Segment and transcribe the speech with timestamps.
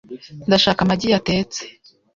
[0.47, 1.61] Ndashaka amagi yatetse.